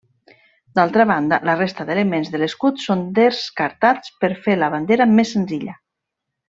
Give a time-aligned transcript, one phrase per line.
[0.77, 5.81] D'altra banda, la resta d'elements de l'escut són descartats per fer la bandera més senzilla.